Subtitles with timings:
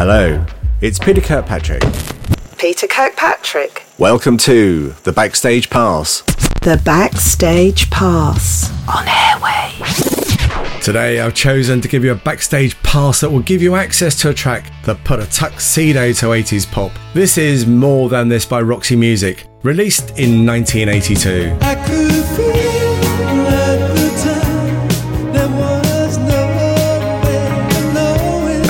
[0.00, 0.46] Hello,
[0.80, 1.82] it's Peter Kirkpatrick.
[2.56, 3.82] Peter Kirkpatrick.
[3.98, 6.20] Welcome to the Backstage Pass.
[6.62, 10.80] The Backstage Pass on Airwave.
[10.84, 14.28] Today, I've chosen to give you a backstage pass that will give you access to
[14.28, 16.92] a track that put a tuxedo to 80s pop.
[17.12, 22.07] This is More Than This by Roxy Music, released in 1982.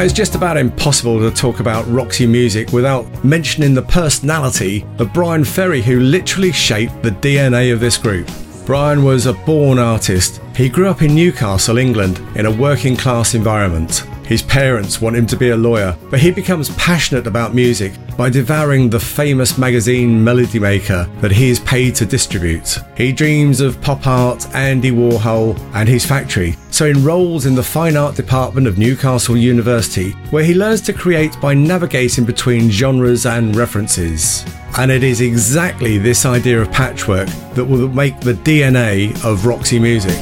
[0.00, 5.12] Now, it's just about impossible to talk about Roxy Music without mentioning the personality of
[5.12, 8.26] Bryan Ferry, who literally shaped the DNA of this group.
[8.64, 10.40] Bryan was a born artist.
[10.56, 14.04] He grew up in Newcastle, England, in a working class environment.
[14.30, 18.30] His parents want him to be a lawyer, but he becomes passionate about music by
[18.30, 22.78] devouring the famous magazine Melody Maker that he is paid to distribute.
[22.96, 27.96] He dreams of pop art, Andy Warhol, and his factory, so enrolls in the fine
[27.96, 33.56] art department of Newcastle University, where he learns to create by navigating between genres and
[33.56, 34.44] references.
[34.78, 39.80] And it is exactly this idea of patchwork that will make the DNA of Roxy
[39.80, 40.16] Music.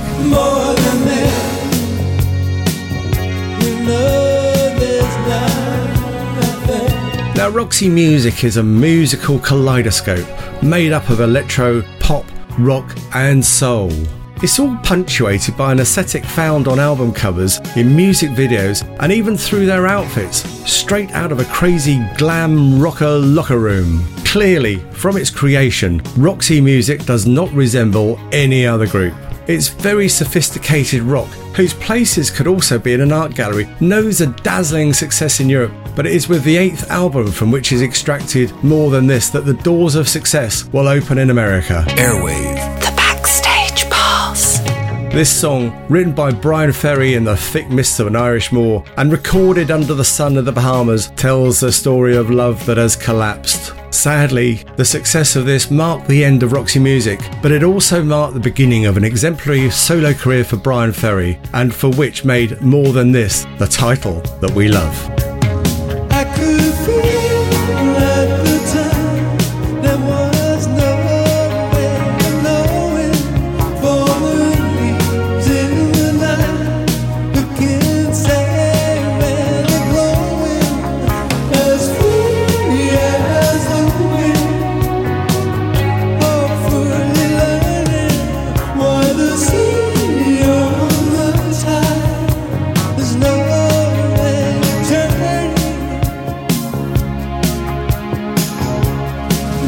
[7.51, 10.27] Roxy Music is a musical kaleidoscope
[10.63, 12.27] made up of electro, pop,
[12.59, 13.91] rock, and soul.
[14.43, 19.37] It's all punctuated by an aesthetic found on album covers, in music videos, and even
[19.37, 24.05] through their outfits, straight out of a crazy glam rocker locker room.
[24.25, 29.15] Clearly, from its creation, Roxy Music does not resemble any other group.
[29.49, 34.27] It's very sophisticated rock, whose places could also be in an art gallery, knows a
[34.27, 38.53] dazzling success in Europe, but it is with the eighth album from which is extracted
[38.63, 41.85] more than this that the doors of success will open in America.
[41.89, 42.55] Airwave.
[42.79, 44.59] The Backstage Pass.
[45.13, 49.11] This song, written by Bryan Ferry in the thick mists of an Irish moor and
[49.11, 53.73] recorded under the sun of the Bahamas, tells the story of love that has collapsed.
[53.91, 58.35] Sadly, the success of this marked the end of Roxy Music, but it also marked
[58.35, 62.93] the beginning of an exemplary solo career for Bryan Ferry, and for which made More
[62.93, 64.95] Than This the title that we love.
[65.01, 65.28] I could feel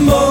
[0.00, 0.29] more.